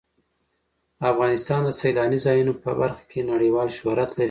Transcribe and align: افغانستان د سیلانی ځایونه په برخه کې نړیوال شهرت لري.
افغانستان 1.11 1.59
د 1.65 1.69
سیلانی 1.81 2.19
ځایونه 2.25 2.51
په 2.63 2.71
برخه 2.81 3.03
کې 3.11 3.27
نړیوال 3.31 3.67
شهرت 3.77 4.09
لري. 4.11 4.19